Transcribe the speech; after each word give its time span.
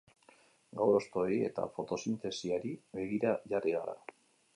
Gaur, 0.77 0.93
hostoei 0.99 1.35
eta 1.49 1.65
fotosintesiari 1.75 2.73
begira 3.01 3.35
jarri 3.53 3.75
gara. 3.77 3.95